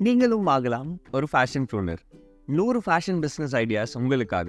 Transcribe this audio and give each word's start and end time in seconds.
நீங்களும் 0.00 0.46
ஆகலாம் 0.46 0.90
ஒரு 1.10 1.26
ஃபேஷன் 1.32 1.66
ப்ரூனர் 1.70 2.02
நூறு 2.46 2.82
ஃபேஷன் 2.86 3.20
பிஸ்னஸ் 3.24 3.54
ஐடியாஸ் 3.54 3.96
உங்களுக்காக. 3.96 4.48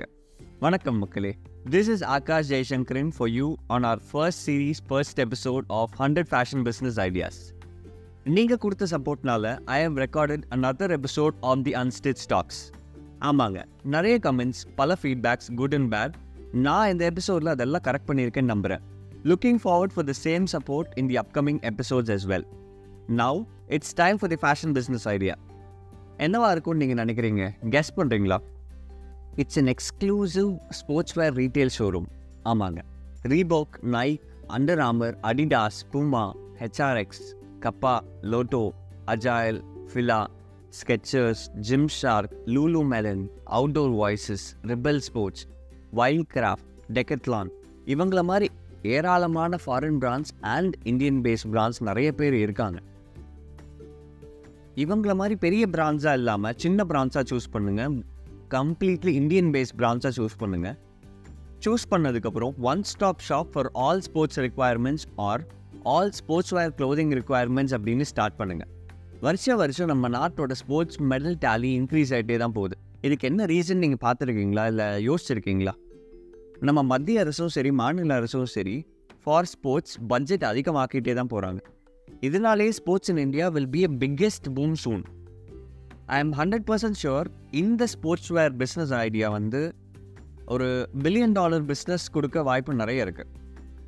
வணக்கம் 0.60 1.00
மக்களே. 1.00 1.32
This 1.70 1.90
is 1.90 2.04
Akash 2.04 2.50
Jaishankaran 2.50 3.12
for 3.18 3.30
you 3.30 3.58
on 3.68 3.84
our 3.84 4.02
first 4.12 4.42
series 4.50 4.82
first 4.88 5.20
episode 5.20 5.66
of 5.70 5.94
hundred 6.02 6.30
fashion 6.34 6.64
business 6.64 7.00
ideas 7.00 7.40
நீங்கள் 8.26 8.58
கொடுத்த 8.58 8.88
சப்போர்ட்னால 8.92 9.60
I 9.66 9.84
have 9.84 9.98
recorded 9.98 10.46
another 10.52 10.90
episode 11.00 11.36
on 11.44 11.64
the 11.64 11.74
unstitch 11.74 12.22
stocks 12.26 12.62
ஆமாங்க. 13.22 13.60
நிறைய 13.86 14.20
comments 14.20 14.68
பல 14.76 14.98
feedbacks 15.02 15.50
good 15.56 15.74
and 15.74 15.92
bad 15.96 16.16
நான் 16.54 16.90
இந்த 16.90 17.06
எபிசோடில் 17.06 17.48
அதெல்லாம் 17.48 17.86
correct 17.88 18.10
பண்ணியிருக்கேன்னு 18.12 18.54
நம்புகிறேன் 18.56 18.84
looking 19.24 19.62
forward 19.66 19.96
for 19.96 20.06
the 20.06 20.16
same 20.26 20.48
support 20.56 20.92
in 20.96 21.08
the 21.08 21.18
upcoming 21.18 21.60
episodes 21.64 22.10
as 22.10 22.28
well 22.28 22.48
now 23.22 23.40
it's 23.78 23.94
time 23.94 24.18
for 24.20 24.30
the 24.30 24.40
fashion 24.46 24.74
business 24.78 25.08
idea 25.08 25.36
என்னவா 26.26 26.48
இருக்கும்னு 26.52 26.86
நீங்கள் 26.86 27.06
நினைக்கிறீங்க? 27.06 27.44
கெஸ் 27.74 27.92
பண்ணுறீங்களா 27.98 28.38
it's 29.36 29.60
an 29.62 29.70
exclusive 29.74 30.50
sportswear 31.20 31.34
retail 31.34 31.72
showroom 31.78 32.08
ஆமாங்க. 32.46 32.80
Reebok 33.34 33.76
Nike 33.98 34.26
Under 34.48 34.82
Armour 34.90 35.16
Adidas 35.30 35.80
Puma 35.94 36.24
HRX 36.62 37.24
Kappa 37.60 37.96
Lotto 38.22 38.64
அஜாயல் 39.06 39.62
Fila 39.92 40.20
Skechers 40.80 41.44
Gymshark 42.02 42.34
Lululemon 42.94 43.24
Outdoor 43.58 43.94
Voices 44.02 44.46
Rebel 44.64 45.02
Sports 45.08 45.46
Wildcraft 46.34 46.68
Decathlon 46.94 47.50
இவங்கள 47.86 48.24
மாதிரி 48.24 48.50
ஏராளமான 48.96 49.58
foreign 49.66 50.00
brands 50.04 50.34
and 50.56 50.76
Indian 50.84 51.22
based 51.22 51.46
brands 51.52 51.82
நிறைய 51.82 52.12
பேர் 52.12 52.34
இருக்காங்க. 52.34 52.80
இவங்கள 54.76 55.16
மாதிரி 55.16 55.36
பெரிய 55.36 55.68
பிராண்ட்ஸாக 55.68 56.14
இல்லாமல் 56.14 56.54
சின்ன 56.58 56.84
பிராண்ட்ஸாக 56.84 57.24
சூஸ் 57.30 57.50
பண்ணுங்கள் 57.54 58.02
கம்ப்ளீட்லி 58.50 59.08
இந்தியன் 59.08 59.52
பேஸ் 59.52 59.74
பிராண்ட்ஸாக 59.78 60.14
சூஸ் 60.18 60.38
பண்ணுங்கள் 60.40 60.78
சூஸ் 61.66 61.86
பண்ணதுக்கப்புறம் 61.92 62.54
one 62.62 62.84
stop 62.84 63.24
shop 63.30 63.50
for 63.52 63.70
all 63.74 64.02
sports 64.02 64.40
requirements 64.40 65.06
or 65.16 65.48
all 65.84 66.12
sportswear 66.50 66.74
clothing 66.78 67.12
requirements 67.20 67.76
அப்படின்னு 67.78 68.02
ஸ்டார்ட் 68.02 68.36
பண்ணுங்க. 68.36 68.64
வருஷ 69.20 69.56
வருஷம் 69.56 69.88
நம்ம 69.88 70.10
நாட்டோட 70.10 70.52
ஸ்போர்ட்ஸ் 70.52 71.02
மெடல் 71.02 71.36
டேலி 71.46 71.72
இன்க்ரீஸ் 71.80 72.10
ஆகிட்டே 72.10 72.38
தான் 72.38 72.52
போகுது. 72.52 72.78
இதுக்கு 73.02 73.28
என்ன 73.28 73.46
ரீசன் 73.46 73.74
நீங்கள் 73.74 74.04
பார்த்துருக்கீங்களா? 74.06 74.68
இல்லை 74.68 75.08
யோசிச்சிருக்கீங்களா? 75.08 75.72
நம்ம 76.60 76.84
மத்திய 76.84 77.20
அரசும் 77.20 77.48
சரி 77.48 77.72
மாநில 77.72 78.16
அரசும் 78.16 78.46
சரி 78.46 78.86
ஃபார் 79.24 79.46
ஸ்போர்ட்ஸ் 79.46 79.98
பட்ஜெட் 80.08 80.42
அதிகமாக்கிட்டே 80.42 81.14
தான் 81.14 81.28
போகிறாங்க 81.28 81.60
இதனாலே 82.28 82.70
sports 82.70 83.10
in 83.12 83.18
India 83.18 83.48
will 83.48 83.70
be 83.70 83.84
a 83.84 83.92
biggest 84.04 84.48
boom 84.54 84.74
soon 84.84 85.04
I 86.06 86.18
am 86.20 86.34
hundred 86.34 86.66
percent 86.70 87.00
sure 87.04 87.28
இந்த 87.52 87.86
ஸ்போர்ட்ஸ் 87.86 88.32
வேர் 88.38 88.56
பிஸ்னஸ் 88.56 88.94
ஐடியா 89.06 89.30
வந்து 89.30 89.62
ஒரு 90.46 90.68
பில்லியன் 91.04 91.32
டாலர் 91.32 91.66
பிஸ்னஸ் 91.66 92.06
கொடுக்க 92.12 92.44
வாய்ப்பு 92.44 92.74
நிறைய 92.74 93.06
இருக்குது 93.06 93.38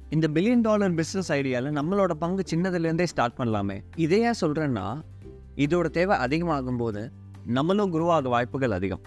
இந்த 0.09 0.28
பில்லியன் 0.28 0.62
டாலர் 0.62 0.94
பிஸ்னஸ் 0.94 1.30
ஐடியாவில் 1.30 1.78
நம்மளோட 1.80 2.14
பங்கு 2.14 2.44
சின்னதுலேருந்தே 2.52 3.04
ஸ்டார்ட் 3.04 3.38
பண்ணலாமே. 3.38 3.78
இதே 3.96 4.20
ஏன் 4.22 4.40
சொல்கிறேன்னா 4.42 4.88
இதோட 5.56 5.88
தேவை 5.90 6.18
அதிகமாகும் 6.18 6.78
போது 6.78 7.12
நம்மளும் 7.46 7.92
குருவாக 7.92 8.30
வாய்ப்புகள் 8.30 8.72
அதிகம். 8.72 9.04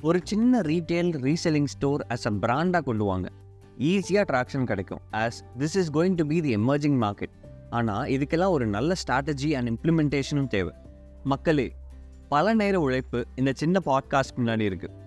ஒரு 0.00 0.18
சின்ன 0.24 0.60
retail 0.60 1.12
reselling 1.28 1.70
store 1.74 2.06
as 2.08 2.26
a 2.26 2.32
பிராண்டாக 2.44 2.84
கொண்டு 2.84 3.04
வாங்க. 3.04 3.28
ஈஸியாக 3.78 4.24
ட்ராக்ஷன் 4.32 4.64
கிடைக்கும். 4.64 5.02
As 5.12 5.38
this 5.58 5.76
is 5.82 5.92
going 5.92 6.14
to 6.14 6.26
be 6.26 6.40
the 6.40 6.56
emerging 6.56 6.98
market 7.04 7.34
ஆனால் 7.78 8.08
இதுக்கெல்லாம் 8.14 8.54
ஒரு 8.56 8.66
நல்ல 8.76 8.96
ஸ்ட்ராட்டஜி 9.02 9.50
அண்ட் 9.58 9.70
இம்ப்ளிமெண்டேஷனும் 9.72 10.50
தேவை. 10.54 10.72
மக்களே 11.32 11.68
பல 12.32 12.54
நேர 12.60 12.74
உழைப்பு 12.86 13.18
இந்த 13.40 13.50
சின்ன 13.60 13.80
பாட்காஸ்ட் 13.88 14.36
முன்னாடி 14.40 14.64
இருக்குது 14.70 14.98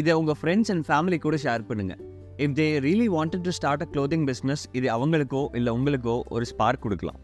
இதை 0.00 0.14
உங்கள் 0.20 0.38
ஃப்ரெண்ட்ஸ் 0.40 0.70
அண்ட் 0.72 0.84
ஃபேமிலி 0.88 1.18
கூட 1.24 1.36
ஷேர் 1.44 1.62
பண்ணுங்கள் 1.68 2.00
if 2.44 2.56
they 2.58 2.66
really 2.86 3.08
wanted 3.16 3.44
to 3.46 3.52
start 3.58 3.84
a 3.84 3.88
clothing 3.94 4.24
business 4.30 4.64
இது 4.78 4.88
அவங்களுக்கோ 4.96 5.42
இல்லை 5.58 5.72
உங்களுக்கோ 5.78 6.16
ஒரு 6.34 6.46
ஸ்பார்க் 6.52 6.84
கொடுக்கலாம். 6.86 7.20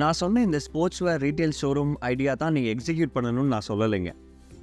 நான் 0.00 0.18
சொன்ன 0.20 0.42
இந்த 0.48 0.58
ஸ்போர்ட்ஸ் 0.66 1.02
வேர் 1.06 1.20
ரீட்டைல் 1.26 1.54
ஷோரூம் 1.60 1.94
ஐடியா 2.12 2.32
தான் 2.42 2.54
நீங்கள் 2.56 2.72
எக்ஸிக்யூட் 2.74 3.14
பண்ணணும்னு 3.16 3.52
நான் 3.54 3.68
சொல்லலைங்க. 3.68 4.12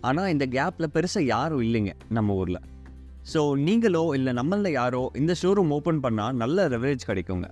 ஆனால் 0.10 0.32
இந்த 0.34 0.46
கேப்பில் 0.58 0.94
பெருசாக 0.96 1.26
யாரும் 1.34 1.64
இல்லைங்க 1.66 1.94
நம்ம 2.18 2.34
ஊரில். 2.42 2.62
ஸோ 3.34 3.42
நீங்களோ 3.68 4.04
இல்லை 4.18 4.32
நம்மளில் 4.40 4.78
யாரோ 4.80 5.04
இந்த 5.22 5.34
ஷோரூம் 5.42 5.72
ஓப்பன் 5.78 6.02
பண்ணால் 6.06 6.38
நல்ல 6.42 6.68
ரெவரேஜ் 6.68 7.10
கிடைக்குங்க. 7.10 7.48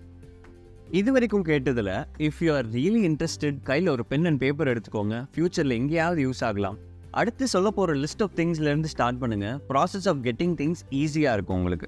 இது 0.99 1.09
வரைக்கும் 1.15 1.43
கேட்டதில் 1.49 1.89
if 2.25 2.39
you 2.45 2.49
are 2.55 2.67
really 2.77 3.01
interested 3.09 3.59
கையில் 3.67 3.89
ஒரு 3.91 4.03
பென் 4.05 4.25
அண்ட் 4.29 4.39
பேப்பர் 4.41 4.69
எடுத்துக்கோங்க. 4.71 5.17
ஃப்யூச்சரில் 5.33 5.73
எங்கேயாவது 5.75 6.21
யூஸ் 6.25 6.41
ஆகலாம். 6.47 6.77
அடுத்து 7.19 7.45
சொல்ல 7.53 7.69
போகிற 7.77 7.93
லிஸ்ட் 8.01 8.23
ஆஃப் 8.25 8.33
திங்ஸ்லேருந்து 8.39 8.89
ஸ்டார்ட் 8.93 9.19
பண்ணுங்கள் 9.21 9.55
ப்ராசஸ் 9.69 10.07
ஆஃப் 10.11 10.19
கெட்டிங் 10.27 10.55
திங்ஸ் 10.61 10.81
ஈஸியாக 11.01 11.35
இருக்கும் 11.37 11.57
உங்களுக்கு. 11.59 11.87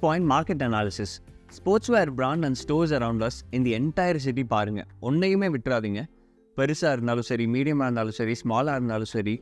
Point 0.00 0.28
market 0.32 0.64
analysis 0.68 1.14
sportswear 1.94 2.12
brand 2.20 2.46
and 2.48 2.58
stores 2.62 2.94
around 2.98 3.24
as 3.28 3.38
இந்த 3.58 3.70
என்டையர் 3.78 4.20
சிட்டி 4.26 4.44
பாருங்கள் 4.54 4.88
ஒன்றையுமே 5.10 5.50
விட்டுறாதீங்க. 5.56 6.02
பெருசாக 6.56 6.94
இருந்தாலும் 6.96 7.28
சரி 7.30 7.46
மீடியமாக 7.54 7.88
இருந்தாலும் 7.88 8.18
சரி 8.20 8.36
ஸ்மாலாக 8.42 8.78
இருந்தாலும் 8.80 9.12
சரி 9.16 9.36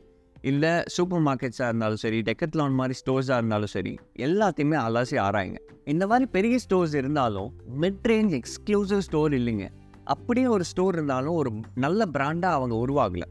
இல்லை 0.49 0.71
சூப்பர் 0.93 1.23
மார்க்கெட்ஸாக 1.27 1.69
இருந்தாலும் 1.69 2.01
சரி 2.03 2.17
டெக்கத்லான் 2.29 2.75
மாதிரி 2.79 2.95
ஸ்டோர்ஸாக 3.01 3.37
இருந்தாலும் 3.39 3.71
சரி 3.75 3.93
எல்லாத்தையுமே 4.25 4.77
அலாசி 4.87 5.17
ஆராயுங்க. 5.25 5.59
இந்த 5.93 6.03
மாதிரி 6.11 6.25
பெரிய 6.35 6.55
ஸ்டோர்ஸ் 6.65 6.95
இருந்தாலும் 7.01 7.49
மிட் 7.83 8.03
ரேஞ்ச் 8.11 8.33
எக்ஸ்க்ளூசிவ் 8.39 9.03
ஸ்டோர் 9.07 9.33
இல்லைங்க. 9.39 9.67
அப்படியே 10.15 10.47
ஒரு 10.55 10.65
ஸ்டோர் 10.71 10.97
இருந்தாலும் 10.97 11.37
ஒரு 11.41 11.51
நல்ல 11.85 12.05
பிராண்டாக 12.15 12.57
அவங்க 12.59 12.75
உருவாகலை. 12.83 13.29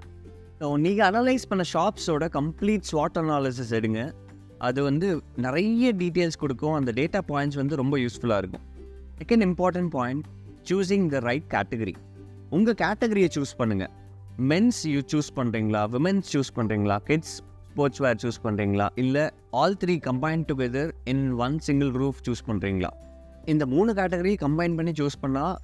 நீங்கள் 0.87 1.07
அனலைஸ் 1.11 1.49
பண்ண 1.51 1.63
ஷாப்ஸோட 1.75 2.25
கம்ப்ளீட் 2.39 2.89
ஸ்வாட் 2.93 3.19
அனாலிசிஸ் 3.23 3.73
எடுங்க. 3.81 4.03
அது 4.69 4.81
வந்து 4.89 5.09
நிறைய 5.47 5.93
டீட்டெயில்ஸ் 6.03 6.43
கொடுக்கும். 6.43 6.77
அந்த 6.81 6.91
டேட்டா 7.01 7.21
பாயிண்ட்ஸ் 7.33 7.61
வந்து 7.63 7.81
ரொம்ப 7.83 7.97
யூஸ்ஃபுல்லாக 8.05 8.43
இருக்கும். 8.43 8.67
Second 9.23 9.45
important 9.49 9.93
point 9.99 10.27
choosing 10.71 11.07
the 11.15 11.19
right 11.29 11.49
category 11.57 11.95
உங்கள் 12.57 12.79
கேட்டகரியை 12.85 13.29
சூஸ் 13.37 13.59
பண்ணுங்கள் 13.59 13.93
மென்ஸ் 14.39 14.83
யூ 14.95 15.01
சூஸ் 15.13 15.31
பண்ணுறீங்களா 15.39 15.81
விமென்ஸ் 15.95 16.31
சூஸ் 16.35 16.53
பண்ணுறீங்களா 16.59 16.97
கிட்ஸ் 17.09 17.35
ஸ்போர்ட்ஸ் 17.71 18.01
வேர் 18.05 18.21
சூஸ் 18.23 18.41
பண்ணுறீங்களா 18.45 18.87
இல்லை 19.03 19.25
all 19.61 19.77
three 19.83 19.95
combine 20.09 20.45
together 20.51 20.91
in 21.13 21.25
one 21.47 21.59
single 21.67 21.91
roof 22.03 22.21
choose 22.27 22.43
பண்ணுறீங்களா 22.49 22.91
இந்த 23.53 23.67
மூணு 23.75 23.93
கேட்டகரி 23.99 24.33
கம்பைன் 24.45 24.77
பண்ணி 24.79 24.93
சூஸ் 25.01 25.19
பண்ணால் 25.25 25.57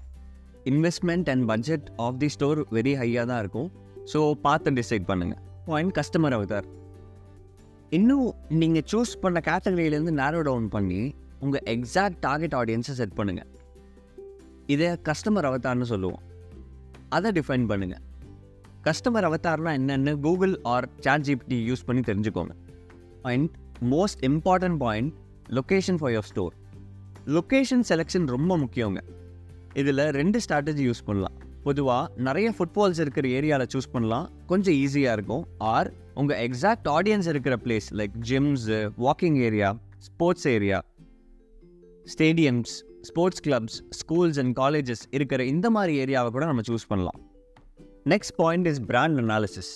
investment 0.73 1.29
and 1.33 1.45
budget 1.51 1.87
of 2.07 2.19
the 2.23 2.29
store 2.35 2.61
very 2.77 2.95
ஹையாக 3.01 3.27
தான் 3.31 3.41
இருக்கும். 3.45 3.69
ஸோ 4.13 4.19
பார்த்து 4.47 4.71
டிசைட் 4.81 5.07
பண்ணுங்கள் 5.11 5.41
பாயிண்ட் 5.69 5.95
கஸ்டமர் 5.99 6.37
அவதார் 6.39 6.69
இன்னும் 7.99 8.29
நீங்கள் 8.49 8.87
சூஸ் 8.93 9.13
பண்ண 9.23 9.41
கேட்டகரியிலேருந்து 9.51 10.15
நேரோ 10.23 10.41
டவுன் 10.49 10.69
பண்ணி 10.75 11.15
உங்கள் 11.41 11.65
எக்ஸாக்ட் 11.75 12.21
டார்கெட் 12.27 12.57
ஆடியன்ஸை 12.61 12.97
செட் 13.01 13.17
பண்ணுங்கள் 13.21 13.49
இதை 14.75 14.89
கஸ்டமர் 15.09 15.49
அவதார்னு 15.51 15.89
சொல்லுவோம். 15.93 16.23
அதை 17.17 17.31
டிஃபைன் 17.39 17.67
பண்ணுங்கள் 17.73 18.03
கஸ்டமர் 18.87 19.27
அவதார்னா 19.29 19.71
என்னென்னு 19.79 20.21
Google 20.21 20.61
or 20.63 20.89
chat 21.01 21.25
GPT 21.29 21.59
use 21.71 21.85
பண்ணி 21.87 22.03
தெரிஞ்சுக்கோங்க. 22.11 22.55
And 23.23 23.51
most 23.95 24.23
important 24.29 24.77
point 24.77 25.13
location 25.49 25.99
for 26.01 26.13
your 26.13 26.29
store 26.31 26.55
location 27.27 27.85
selection 27.89 28.27
ரொம்ப 28.27 28.59
முக்கியங்க. 28.59 29.01
இதில் 29.75 30.05
ரெண்டு 30.11 30.41
ஸ்ட்ராட்டஜி 30.49 30.85
யூஸ் 30.89 31.05
பண்ணலாம். 31.05 31.37
பொதுவாக 31.63 32.13
நிறைய 32.17 32.55
ஃபுட்பால்ஸ் 32.59 33.01
இருக்கிற 33.01 33.29
ஏரியாவில் 33.29 33.71
சூஸ் 33.75 33.91
பண்ணலாம். 33.93 34.31
கொஞ்சம் 34.47 34.75
ஈஸியாக 34.75 35.17
இருக்கும். 35.19 35.45
ஆர் 35.59 35.93
உங்கள் 36.15 36.49
எக்ஸாக்ட் 36.49 36.89
ஆடியன்ஸ் 36.97 37.29
இருக்கிற 37.29 37.57
place 37.65 37.89
like 37.93 38.15
gyms 38.29 38.79
walking 39.07 39.39
area 39.49 39.77
sports 39.99 40.49
area 40.49 40.79
stadiums 42.15 42.75
sports 43.03 43.43
clubs 43.47 43.79
schools 44.01 44.39
and 44.39 44.59
colleges 44.59 45.05
இருக்கிற 45.11 45.45
இந்த 45.45 45.71
மாதிரி 45.71 45.93
ஏரியாவை 46.05 46.31
கூட 46.31 46.45
நம்ம 46.45 46.61
சூஸ் 46.69 46.89
பண்ணலாம். 46.89 47.21
Next 48.09 48.35
point 48.37 48.69
is 48.71 48.81
brand 48.85 49.21
analysis 49.23 49.73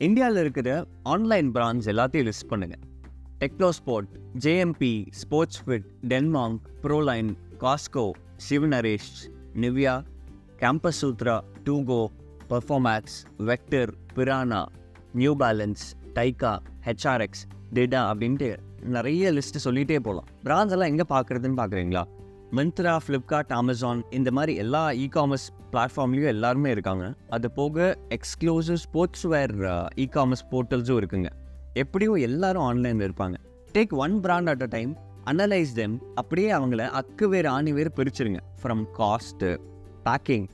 இந்தியாவில் 0.00 0.40
இருக்கிற 0.42 0.68
ஆன்லைன் 1.06 1.48
பிராண்ட்ஸ் 1.52 1.88
எல்லாத்தையும் 1.92 2.28
லிஸ்ட் 2.28 2.48
பண்ணுங்கள் 2.50 2.82
Technosport 3.40 4.10
JMP 4.44 4.92
sports 5.20 5.60
fit 5.64 5.88
டென்மாங்க் 6.08 6.66
Proline 6.82 7.30
Cosco 7.62 8.04
Shivnaresh 8.46 9.10
Nivia 9.56 9.94
Campus 10.58 11.00
Sutra 11.00 11.36
டூகோ 11.64 12.00
Perfomax 12.48 13.18
Vector 13.44 13.92
Prana 14.14 14.62
New 15.14 15.34
Balance 15.42 15.84
Tyka 16.14 16.52
HRX 16.86 17.44
டெடா 17.74 18.02
அப்படின்ட்டு 18.10 18.50
நிறைய 18.90 19.32
லிஸ்ட்டு 19.32 19.64
சொல்லிகிட்டே 19.64 20.00
போகலாம் 20.00 20.28
பிராண்ட்ஸ் 20.44 20.74
எல்லாம் 20.76 20.92
எங்கே 20.92 21.06
பார்க்குறதுன்னு 21.10 21.60
பார்க்குறீங்களா 21.60 22.02
மிந்த்ரா 22.56 22.92
ஃப்ளிப்கார்ட் 23.06 23.52
அமேசான் 23.58 24.00
இந்த 24.10 24.30
மாதிரி 24.30 24.54
எல்லா 24.62 24.90
இ 24.90 25.04
காமர்ஸ் 25.16 25.44
பிளாட்ஃபார்ம்லேயும் 25.72 26.32
எல்லாருமே 26.34 26.70
இருக்காங்க. 26.70 27.04
அது 27.28 27.50
போக 27.50 27.98
எக்ஸ்க்ளூசிவ் 28.16 28.80
ஸ்போர்ட்ஸ் 28.84 29.22
வேர் 29.22 29.54
இ 30.04 30.06
காமர்ஸ் 30.16 30.44
போர்ட்டல்ஸும் 30.50 30.98
இருக்குங்க. 31.00 31.28
எப்படியும் 31.74 32.14
எல்லாரும் 32.14 32.62
ஆன்லைனில் 32.62 33.06
இருப்பாங்க. 33.08 33.36
Take 33.74 33.92
one 34.04 34.20
brand 34.20 34.48
at 34.48 34.62
a 34.62 34.66
time 34.66 34.96
analyse 35.24 35.72
them 35.74 35.94
அப்படியே 36.14 36.52
அவங்கள 36.52 36.88
அக்கு 37.00 37.24
வேறு 37.24 37.48
ஆணி 37.48 37.72
வேறு 37.72 37.92
பிரிச்சிருங்க. 37.96 38.40
From 38.62 38.82
cost 38.98 39.50
packing 40.08 40.48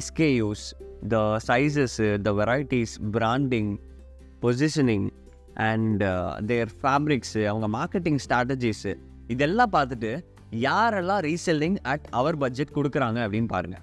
SKUs 0.00 0.66
the 1.08 1.38
sizes 1.48 2.20
the 2.20 2.32
varieties 2.32 2.94
branding 3.10 3.72
positioning 4.42 5.08
and 5.54 6.04
their 6.46 6.70
fabrics 6.82 7.42
அவங்க 7.44 7.68
மார்க்கெட்டிங் 7.78 8.20
ஸ்ட்ராட்டஜிஸு 8.26 8.94
இதெல்லாம் 9.28 9.72
பார்த்துட்டு 9.72 10.12
யாரெல்லாம் 10.52 11.20
ரீசெல்லிங் 11.20 11.76
அட் 11.82 12.06
அவர் 12.10 12.36
பட்ஜெட் 12.36 12.74
கொடுக்குறாங்க 12.74 13.18
அப்படின்னு 13.24 13.46
பாருங்கள் 13.46 13.80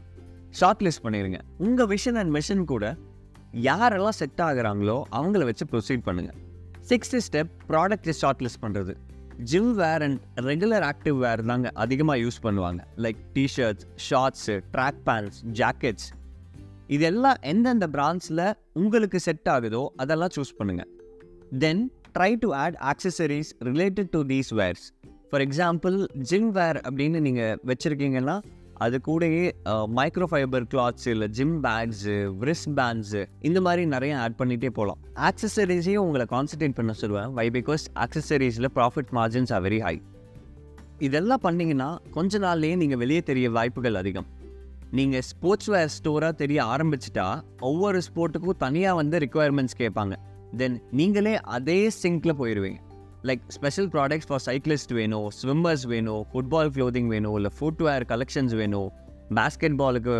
ஷார்ட் 0.51 0.83
லிஸ்ட் 0.83 1.03
பண்ணிடுங்க 1.05 1.39
உங்கள் 1.57 1.87
விஷன் 1.87 2.15
அண்ட் 2.15 2.31
மிஷன் 2.31 2.65
கூட 2.65 2.97
யாரெல்லாம் 3.53 4.09
செட் 4.09 4.41
ஆகுறாங்களோ 4.41 5.03
அவங்கள 5.11 5.43
வச்சு 5.45 5.65
ப்ரொசீட் 5.65 6.05
பண்ணுங்கள் 6.05 6.37
சிக்ஸ்த்து 6.89 7.21
ஸ்டெப் 7.21 7.49
ப்ராடக்ட்டை 7.69 8.11
ஷார்ட் 8.11 8.41
லிஸ்ட் 8.41 8.61
பண்ணுறது 8.61 8.95
gym 9.43 9.73
wear 9.73 10.01
and 10.01 10.19
regular 10.37 10.81
active 10.81 11.17
wear 11.17 11.45
தாங்க 11.45 11.71
அதிகமாக 11.73 12.19
யூஸ் 12.19 12.41
பண்ணுவாங்க. 12.43 12.81
Like 12.97 13.17
T-shirts 13.33 13.85
shorts 14.09 14.61
track 14.71 15.01
pants 15.05 15.43
jackets 15.43 16.13
இதெல்லாம் 16.87 17.37
எந்தெந்த 17.41 17.87
பிராண்ட்ஸில் 17.87 18.53
உங்களுக்கு 18.73 19.19
செட் 19.19 19.49
ஆகுதோ 19.49 19.87
அதெல்லாம் 19.95 20.29
சூஸ் 20.35 20.55
பண்ணுங்கள் 20.59 20.87
then 21.59 21.91
try 22.13 22.35
to 22.35 22.53
add 22.53 22.75
accessories 22.81 23.55
related 23.59 24.09
to 24.09 24.23
these 24.23 24.53
wears 24.53 24.91
for 25.31 25.43
example 25.45 25.95
gym 26.29 26.51
wear 26.57 26.79
அப்படின்னு 26.87 27.19
நீங்கள் 27.27 27.57
வச்சுருக்கீங்கன்னா 27.69 28.35
அது 28.85 28.97
கூடயே 29.07 29.43
மைக்ரோ 29.97 30.27
ஃபைபர் 30.31 30.65
கிளாத்ஸ் 30.71 31.07
இல்லை 31.13 31.27
ஜிம் 31.37 31.57
பேக்ஸு 31.65 32.15
ரிஸ்ட் 32.49 32.71
பேண்ட்ஸு 32.77 33.21
இந்த 33.47 33.59
மாதிரி 33.65 33.83
நிறைய 33.93 34.13
ஆட் 34.23 34.37
பண்ணிகிட்டே 34.41 34.69
போகலாம் 34.77 34.99
ஆக்சசரிஸையும் 35.29 36.05
உங்களை 36.05 36.25
கான்சன்ட்ரேட் 36.35 36.77
பண்ண 36.79 36.93
சொல்லுவேன். 37.01 37.29
Why 37.39 37.47
because 37.57 37.85
ஆக்சசரிஸில் 38.05 38.69
profit 38.77 39.11
margins 39.19 39.53
are 39.57 39.63
very 39.67 39.79
high 39.87 39.95
இதெல்லாம் 41.07 41.43
பண்ணிங்கன்னா 41.47 41.89
கொஞ்ச 42.17 42.39
நாள்லேயே 42.45 42.77
நீங்கள் 42.83 43.01
வெளியே 43.03 43.21
தெரிய 43.31 43.49
வாய்ப்புகள் 43.57 43.99
அதிகம். 44.03 44.27
நீங்கள் 44.97 45.25
ஸ்போர்ட்ஸ் 45.31 45.71
வேர் 45.73 45.93
ஸ்டோராக 45.97 46.33
தெரிய 46.43 46.59
ஆரம்பிச்சிட்டா 46.73 47.27
ஒவ்வொரு 47.69 47.99
ஸ்போர்ட்டுக்கும் 48.09 48.61
தனியாக 48.65 48.99
வந்து 49.01 49.17
ரிக்குவயர்மெண்ட்ஸ் 49.25 49.79
கேட்பாங்க. 49.81 50.15
தென் 50.59 50.77
நீங்களே 50.99 51.33
அதே 51.57 51.79
சிங்கில் 52.01 52.39
போயிடுவீங்க 52.41 52.79
like 53.27 53.41
special 53.47 53.87
products 53.87 54.27
for 54.27 54.43
cyclist 54.45 54.93
வேணும் 54.93 55.29
ஸ்விம்மர்ஸ் 55.41 55.85
வேணும் 55.87 56.25
ஃபுட்பால் 56.33 56.69
க்ளோதிங் 56.75 57.07
வேணும் 57.07 57.35
இல்லை 57.35 57.51
ஃபுட்வேர் 57.59 58.03
கலெக்ஷன்ஸ் 58.11 58.55
வேணும் 58.55 58.89
பேஸ்கெட் 59.37 59.75
பாலுக்கு 59.81 60.13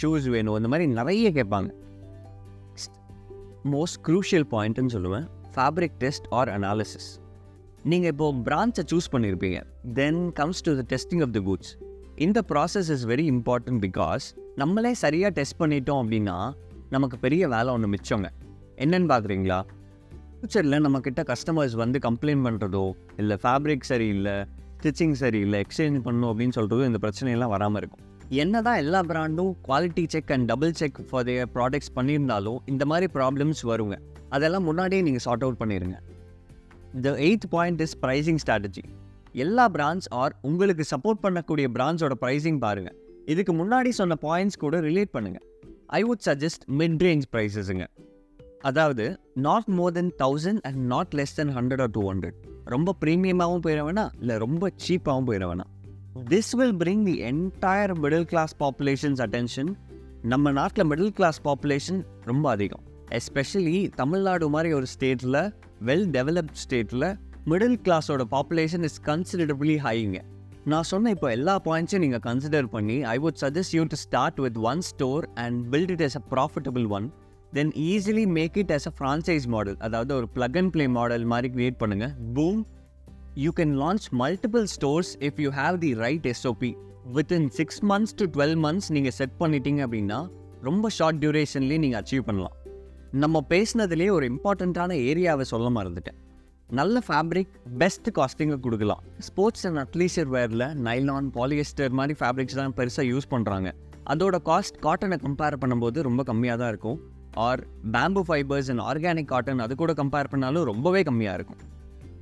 ஷூஸ் 0.00 0.26
வேணும் 0.28 0.56
இந்த 0.56 0.68
மாதிரி 0.68 0.86
நிறைய 0.86 1.30
கேட்பாங்க. 1.30 1.68
மோஸ்ட் 3.74 4.00
க்ரூஷியல் 4.08 4.46
பாயிண்ட்டுன்னு 4.54 4.94
சொல்லுவேன் 4.96 5.26
ஃபேப்ரிக் 5.54 5.96
டெஸ்ட் 5.98 6.26
ஆர் 6.38 6.48
அனாலிசிஸ் 6.48 7.08
நீங்கள் 7.82 8.10
இப்போது 8.10 8.38
பிரான்ச்சை 8.48 8.82
சூஸ் 8.92 9.08
பண்ணியிருப்பீங்க 9.12 9.60
then 10.00 10.32
comes 10.32 10.60
to 10.60 10.72
the 10.80 10.84
testing 10.94 11.22
of 11.22 11.32
the 11.32 11.40
goods 11.48 11.70
இந்த 12.16 12.42
process 12.48 12.90
is 12.94 13.06
very 13.06 13.26
important 13.34 13.80
because 13.86 14.24
நம்மளே 14.54 14.94
சரியாக 14.94 15.32
டெஸ்ட் 15.32 15.60
பண்ணிட்டோம் 15.60 16.00
அப்படின்னா 16.02 16.38
நமக்கு 16.90 17.18
பெரிய 17.18 17.48
வேலை 17.48 17.72
ஒன்று 17.72 17.88
மிச்சங்க. 17.88 18.28
என்னென்னு 18.76 19.08
பார்க்குறீங்களா 19.12 19.60
ஃப்யூச்சரில் 20.40 20.82
நம்மக்கிட்ட 20.84 21.22
கஸ்டமர்ஸ் 21.30 21.74
வந்து 21.80 21.98
கம்ப்ளைண்ட் 22.04 22.42
பண்ணுறதோ 22.44 22.84
இல்லை 23.20 23.36
ஃபேப்ரிக் 23.42 23.82
சரியில்லை 23.88 24.36
ஸ்டிச்சிங் 24.76 25.16
சரியில்லை 25.22 25.58
எக்ஸ்சேஞ்ச் 25.64 25.98
பண்ணணும் 26.06 26.30
அப்படின்னு 26.30 26.54
சொல்கிறதோ 26.58 26.84
இந்த 26.90 26.98
பிரச்சனையெல்லாம் 27.02 27.52
வராமல் 27.54 27.80
இருக்கும். 27.80 28.04
என்ன 28.42 28.62
தான் 28.66 28.78
எல்லா 28.82 29.00
ப்ராண்டும் 29.10 29.50
quality 29.66 30.04
check 30.14 30.32
and 30.34 30.46
double 30.50 30.72
check 30.80 31.00
for 31.10 31.26
their 31.28 31.50
products 31.56 31.92
பண்ணியிருந்தாலும் 31.98 32.58
இந்த 32.72 32.84
மாதிரி 32.92 33.08
ப்ராப்ளம்ஸ் 33.16 33.62
வருங்க. 33.72 33.96
அதெல்லாம் 34.36 34.66
முன்னாடியே 34.68 35.02
நீங்கள் 35.08 35.24
சார்ட் 35.26 35.44
அவுட் 35.46 35.60
பண்ணிடுங்க 35.62 35.98
the 37.06 37.14
eighth 37.28 37.48
point 37.56 37.82
is 37.86 37.96
pricing 38.04 38.40
strategy 38.44 38.84
எல்லா 39.46 39.66
பிராண்ட்ஸ் 39.78 40.10
ஆர் 40.20 40.34
உங்களுக்கு 40.50 40.86
சப்போர்ட் 40.94 41.24
பண்ணக்கூடிய 41.26 41.68
பிராண்ட்ஸோட 41.78 42.16
ப்ரைஸிங் 42.24 42.60
பாருங்கள் 42.66 42.96
இதுக்கு 43.34 43.54
முன்னாடி 43.62 43.92
சொன்ன 44.00 44.18
பாயிண்ட்ஸ் 44.28 44.62
கூட 44.66 44.80
ரிலேட் 44.90 45.12
பண்ணுங்கள் 45.18 45.46
I 45.98 46.02
would 46.10 46.24
suggest 46.30 46.64
mid 46.80 47.02
range 47.08 47.26
ப்ரைஸஸுங்க 47.34 47.84
அதாவது 48.68 49.04
not 49.46 49.68
more 49.76 49.92
than 49.92 50.10
thousand 50.22 50.60
and 50.68 50.80
not 50.92 51.14
less 51.18 51.34
than 51.38 51.52
hundred 51.56 51.82
or 51.84 51.92
two 51.96 52.02
hundred 52.10 52.38
ரொம்ப 52.74 52.94
ப்ரீமியமாகவும் 53.02 53.62
போயிட 53.66 53.82
வேணாம் 53.86 54.10
இல்லை 54.20 54.34
ரொம்ப 54.44 54.70
சீப்பாகவும் 54.84 55.28
போயிட 55.28 55.44
வேணாம். 55.50 55.70
This 56.32 56.52
will 56.58 56.76
bring 56.82 57.04
the 57.08 57.16
entire 57.30 57.94
middle 58.04 58.28
class 58.32 58.54
populations 58.62 59.22
attention 59.26 59.70
நம்ம 60.32 60.50
நாட்டில் 60.58 60.88
மிடில் 60.90 61.14
கிளாஸ் 61.18 61.40
பாப்புலேஷன் 61.46 62.00
ரொம்ப 62.30 62.50
அதிகம். 62.50 62.84
எஸ்பெஷலி 63.18 63.76
தமிழ்நாடு 64.00 64.48
மாதிரி 64.48 64.70
ஒரு 64.78 64.86
ஸ்டேட்டில் 64.94 65.40
வெல் 65.88 66.06
டெவலப்ட் 66.16 66.60
ஸ்டேட்டில் 66.64 67.06
மிடில் 67.46 67.78
கிளாஸோட 67.86 68.24
பாப்புலேஷன் 68.36 68.84
இஸ் 68.88 69.00
கன்சிடரபிளி 69.08 69.76
ஹைங்க 69.86 70.18
நான் 70.64 70.86
சொன்ன 70.92 71.10
இப்போ 71.10 71.28
எல்லா 71.36 71.54
பாயிண்ட்ஸையும் 71.66 72.04
நீங்கள் 72.04 72.22
கன்சிடர் 72.26 72.68
பண்ணி 72.74 72.96
I 73.14 73.16
would 73.24 73.38
suggest 73.44 73.74
you 73.76 73.84
to 73.84 73.98
start 74.04 74.40
with 74.44 74.58
one 74.70 74.82
store 74.90 75.24
and 75.44 75.58
build 75.72 75.92
it 75.94 76.04
as 76.06 76.16
a 76.20 76.22
profitable 76.32 76.86
one 76.98 77.06
then 77.56 77.70
easily 77.90 78.24
make 78.36 78.56
it 78.62 78.72
as 78.74 78.84
a 78.90 78.92
franchise 78.98 79.46
model 79.54 79.76
அதாவது 79.86 80.12
ஒரு 80.18 80.26
ப்ளக் 80.34 80.58
அண்ட் 80.60 80.72
ப்ளே 80.74 80.84
மாடல் 80.98 81.24
மாதிரி 81.32 81.48
க்ரியேட் 81.54 81.78
பண்ணுங்கள் 81.82 82.12
boom 82.36 82.60
you 83.44 83.50
can 83.58 83.74
launch 83.82 84.06
multiple 84.22 84.66
stores 84.74 85.10
if 85.28 85.40
you 85.44 85.50
have 85.58 85.76
the 85.84 85.90
right 86.04 86.28
SOP 86.32 86.70
within 87.16 87.48
six 87.58 87.82
months 87.90 88.16
to 88.20 88.26
twelve 88.36 88.56
months 88.66 88.88
நீங்கள் 88.96 89.16
set 89.18 89.36
பண்ணிட்டீங்க 89.42 89.82
அப்படின்னா 89.86 90.20
ரொம்ப 90.68 90.88
short 90.98 91.20
டியூரேஷன்லேயே 91.24 91.80
நீங்கள் 91.84 92.00
achieve 92.02 92.24
பண்ணலாம். 92.30 92.56
நம்ம 93.22 93.36
பேசினதுலேயே 93.52 94.10
ஒரு 94.16 94.24
இம்பார்ட்டண்ட்டான 94.32 94.96
ஏரியாவை 95.10 95.44
சொல்ல 95.52 95.68
மறந்துட்டேன். 95.76 96.18
நல்ல 96.78 96.96
ஃபேப்ரிக் 97.06 97.54
பெஸ்ட் 97.82 98.08
காஸ்டிங்கை 98.18 98.58
கொடுக்கலாம். 98.64 99.04
ஸ்போர்ட்ஸ் 99.28 99.64
அண்ட் 99.68 99.80
அட்லீஷர் 99.84 100.28
வேரில் 100.34 100.68
நைலான் 100.88 101.30
பாலியஸ்டர் 101.36 101.94
மாதிரி 102.00 102.14
ஃபேப்ரிக்ஸ் 102.20 102.58
தான் 102.60 102.74
பெருசாக 102.80 103.06
யூஸ் 103.12 103.32
பண்ணுறாங்க 103.32 103.70
அதோட 104.12 104.36
காஸ்ட் 104.50 104.76
காட்டனை 104.86 105.16
கம்பேர் 105.24 105.62
பண்ணும்போது 105.62 105.98
ரொம்ப 106.08 106.22
கம்மியாக 106.28 106.58
தான் 106.62 106.70
இருக்கும். 106.74 107.00
Or 107.34 107.60
bamboo 107.92 108.22
fibres 108.28 108.70
and 108.70 108.80
organic 108.80 109.30
cotton 109.32 109.58
அது 109.58 109.74
கூட 109.74 109.92
கம்பேர் 109.92 110.28
பண்ணாலும் 110.28 110.64
ரொம்பவே 110.64 111.02
கம்மியாக 111.02 111.34
இருக்கும். 111.34 111.60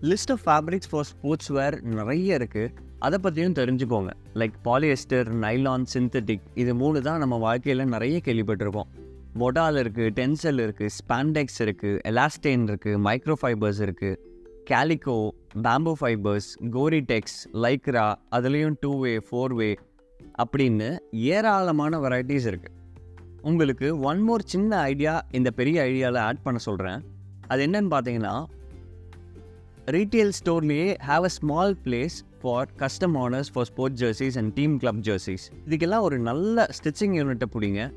List 0.03 0.33
of 0.33 0.43
fabrics 0.47 0.91
for 0.91 1.05
sportswear 1.57 1.83
நிறைய 1.83 2.39
இருக்குது 2.39 2.87
அதை 2.99 3.19
பற்றியும் 3.19 3.57
தெரிஞ்சுக்கோங்க. 3.61 4.11
லைக் 4.35 4.55
பாலியஸ்டர் 4.69 5.29
நைலான் 5.45 5.85
சிந்தட்டிக் 5.95 6.47
இது 6.55 6.75
மூணு 6.75 7.03
தான் 7.03 7.19
நம்ம 7.19 7.37
வாழ்க்கையில் 7.37 7.85
நிறைய 7.85 8.21
கேள்விப்பட்டிருப்போம். 8.25 8.89
மொடால் 9.39 9.79
இருக்குது 9.83 10.13
டென்சல் 10.21 10.61
இருக்குது 10.65 10.95
ஸ்பாண்டெக்ஸ் 10.99 11.61
இருக்குது 11.65 12.01
எலாஸ்டைன் 12.11 12.65
இருக்குது 12.69 13.01
மைக்ரோ 13.07 13.37
ஃபைபர்ஸ் 13.43 13.81
இருக்குது 13.87 14.19
calico 14.65 15.33
bamboo 15.63 15.93
fibres 16.01 16.49
Gore-Tex 16.71 17.49
Lycra 17.65 18.15
அதுலேயும் 18.31 18.77
டூ 18.81 19.01
வே 19.01 19.13
ஃபோர் 19.19 19.55
வே 19.55 19.77
அப்படின்னு 20.43 20.89
ஏராளமான 21.13 21.99
வெரைட்டிஸ் 21.99 22.49
இருக்குது 22.49 22.75
உங்களுக்கு 23.43 24.01
ஒன் 24.01 24.21
மோர் 24.21 24.43
சின்ன 24.45 24.81
ஐடியா 24.81 25.25
இந்த 25.31 25.51
பெரிய 25.51 25.83
ஐடியாவில் 25.83 26.19
ஆட் 26.19 26.43
பண்ண 26.43 26.59
சொல்கிறேன் 26.59 27.05
அது 27.47 27.67
என்னன்னு 27.67 27.93
பார்த்தீங்கன்னா 27.95 28.45
retail 29.87 30.33
ஸ்டோர்லேயே 30.45 30.97
have 31.07 31.23
a 31.23 31.29
small 31.29 31.77
place 31.85 32.17
for 32.41 32.69
custom 32.77 33.17
orders 33.17 33.51
for 33.53 33.65
sports 33.65 34.05
jerseys 34.05 34.39
and 34.39 34.53
team 34.53 34.79
club 34.79 35.01
jerseys 35.03 35.47
இதுக்கெல்லாம் 35.69 36.01
ஒரு 36.01 36.19
நல்ல 36.19 36.69
ஸ்டிச்சிங் 36.83 37.15
யூனிட்டை 37.21 37.43
பிடிங்க. 37.53 37.93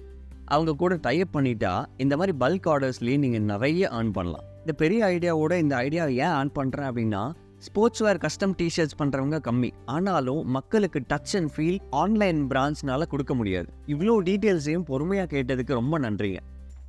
அவங்க 0.46 0.76
கூட 0.76 0.96
டைப் 0.96 1.28
பண்ணிட்டா 1.34 1.86
இந்த 1.98 2.18
மாதிரி 2.18 2.38
பல்க் 2.40 2.68
ஆர்டர்ஸ்லேயே 2.68 3.18
நீங்கள் 3.18 3.42
நிறைய 3.42 3.90
ஏர்ன் 3.92 4.12
பண்ணலாம். 4.12 4.44
இந்த 4.60 4.74
பெரிய 4.74 5.06
ஐடியாவோட 5.06 5.58
இந்த 5.58 5.76
ஐடியா 5.76 6.06
ஏன் 6.06 6.36
ஆன் 6.40 6.52
பண்ணுறேன் 6.56 6.90
அப்படின்னா 6.92 7.32
ஸ்போர்ட்ஸ் 7.66 8.02
வேர் 8.06 8.20
கஸ்டம் 8.24 8.54
டிஷர்ட்ஸ் 8.60 8.98
பண்ணுறவங்க 9.00 9.38
கம்மி. 9.48 9.70
ஆனாலும் 9.86 10.48
மக்களுக்கு 10.56 11.00
டச் 11.12 11.34
அண்ட் 11.40 11.52
ஃபீல் 11.56 11.80
ஆன்லைன் 11.90 12.40
பிராண்ட்ஸ்னால 12.52 13.08
கொடுக்க 13.12 13.34
முடியாது. 13.34 13.70
இவ்வளோ 13.88 14.16
டீட்டெயில்ஸையும் 14.30 14.86
பொறுமையாக 14.92 15.30
கேட்டதுக்கு 15.36 15.74
ரொம்ப 15.82 16.00
நன்றிங்க. 16.00 16.40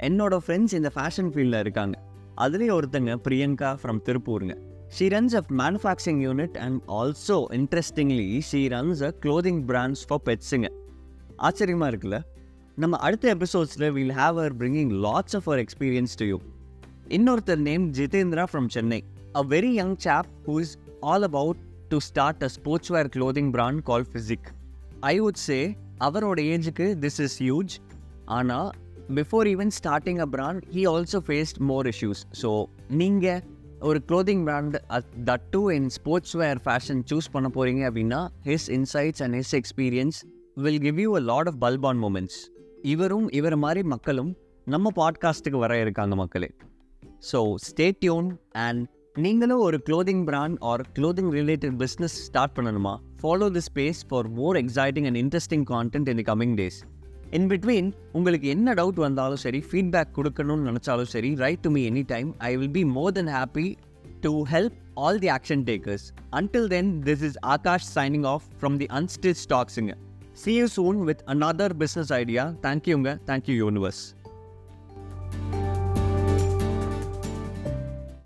என்னோட 0.09 0.39
ஃப்ரெண்ட்ஸ் 0.45 0.75
இந்த 0.79 0.91
ஃபேஷன் 0.95 1.31
ஃபீல்டில் 1.33 1.59
இருக்காங்க. 1.59 1.97
அதுலேயே 2.45 2.73
ஒருத்தங்க 2.79 3.13
Priyanka 3.27 3.71
from 3.83 4.01
திருப்பூருங்க. 4.09 4.55
She 4.97 5.07
runs 5.17 5.37
a 5.41 5.45
manufacturing 5.63 6.23
unit 6.29 6.57
and 6.67 6.81
also 7.01 7.39
interestingly 7.59 8.29
she 8.51 8.63
runs 8.77 9.03
a 9.09 9.13
clothing 9.25 9.63
brands 9.71 10.03
for 10.09 10.25
பெட்ஸுங்க 10.29 10.69
ஆச்சரியமாக 11.37 11.91
இருக்குல்ல? 11.93 12.19
நம்ம 12.83 12.97
அடுத்த 13.07 13.35
எபிசோட்ஸில் 13.37 13.91
we'll 13.93 14.15
have 14.21 14.37
our 14.43 14.55
bringing 14.57 14.93
lots 15.07 15.37
of 15.39 15.49
our 15.51 15.63
experience 15.65 16.15
to 16.21 16.27
you 16.33 16.39
இன்னொருத்தர் 17.17 17.63
name 17.71 17.87
Jitendra 17.99 18.45
from 18.53 18.69
Chennai 18.77 19.01
a 19.35 19.43
very 19.43 19.73
young 19.73 19.97
chap 19.97 20.27
who 20.47 20.61
is 20.61 20.77
all 21.01 21.23
about 21.23 21.57
to 21.91 21.97
start 21.97 22.43
a 22.43 22.47
sportswear 22.47 22.91
wear 22.91 23.09
brand 23.09 23.51
brand 23.51 23.83
call 23.83 24.07
physique 24.13 24.49
I 25.01 25.21
would 25.21 25.41
say 25.47 25.77
அவரோட 25.99 26.41
ஏஜுக்கு 26.41 26.99
this 27.01 27.21
is 27.21 27.43
huge 27.43 27.79
ஆனால் 28.25 28.71
before 29.15 29.47
even 29.47 29.71
starting 29.85 30.19
a 30.19 30.27
brand 30.27 30.65
he 30.73 30.83
also 30.87 31.21
faced 31.27 31.59
more 31.59 31.87
issues 31.87 32.23
so 32.43 32.65
நீங்கள் 32.89 33.43
ஒரு 33.81 34.03
clothing 34.09 34.43
brand 34.43 34.83
that 35.25 35.41
too 35.51 35.71
in 35.71 35.89
sportswear 36.33 36.61
fashion 36.65 37.03
choose 37.11 37.31
பண்ண 37.33 37.51
போகிறீங்க 37.55 37.91
அப்படின்னா 37.91 38.29
his 38.45 38.69
insights 38.69 39.23
and 39.23 39.35
his 39.35 39.55
experience 39.55 40.25
will 40.55 40.79
give 40.79 41.01
you 41.01 41.17
a 41.17 41.19
lot 41.19 41.47
of 41.47 41.65
Balban 41.65 42.03
moments 42.03 42.51
இவரும் 42.83 43.29
இவர் 43.33 43.57
மாதிரி 43.57 43.83
மக்களும் 43.83 44.37
நம்ம 44.65 44.91
பாட்காஸ்ட்டுக்கு 44.97 45.59
வர 45.59 45.81
இருக்காங்க 45.81 46.15
மக்களே. 46.15 46.51
ஸோ 47.33 47.55
ஸ்டே 47.71 47.93
டியூன் 47.99 48.39
அண்ட் 48.53 48.89
நீங்களும் 49.17 49.59
ஒரு 49.59 49.79
clothing 49.87 50.23
brand 50.25 50.59
or 50.69 50.83
clothing 50.97 51.31
related 51.39 51.75
business 51.81 52.15
start 52.27 52.55
பண்ணணுமா? 52.59 52.93
Follow 53.23 53.47
the 53.57 53.61
space 53.67 53.99
for 54.09 54.29
more 54.29 54.57
exciting 54.61 55.07
and 55.09 55.19
interesting 55.23 55.65
content 55.73 56.09
in 56.13 56.17
the 56.17 56.23
coming 56.23 56.55
days 56.61 56.79
in 57.31 57.49
between 57.51 57.89
உங்களுக்கு 58.13 58.49
என்ன 58.49 58.75
டவுட் 58.75 59.01
வந்தாலும் 59.05 59.37
சரி 59.37 59.61
ஃபீட்பேக் 59.71 60.15
கொடுக்கணும்னு 60.19 60.65
நினச்சாலும் 60.71 61.11
சரி 61.15 61.35
write 61.35 61.63
to 61.67 61.71
me 61.71 61.83
any 61.91 62.05
time 62.15 62.31
I 62.39 62.57
will 62.57 62.71
be 62.71 62.85
more 62.85 63.13
than 63.13 63.31
happy 63.37 63.67
to 64.21 64.33
help 64.55 64.79
all 64.95 65.19
the 65.19 65.31
action 65.37 65.65
takers 65.71 66.07
until 66.41 66.69
then 66.69 66.91
this 67.11 67.27
is 67.29 67.39
Akash 67.57 67.89
signing 67.99 68.27
off 68.35 68.47
from 68.61 68.79
the 68.85 68.89
unstitch 69.01 69.43
ஸ்டாக்ஸுங்க 69.47 69.95
see 70.45 70.55
you 70.61 70.67
soon 70.79 71.05
with 71.11 71.25
another 71.35 71.77
business 71.85 72.13
idea 72.23 72.47
தேங்க்யூங்க 72.67 73.19
thank you 73.31 73.57
universe. 73.65 74.03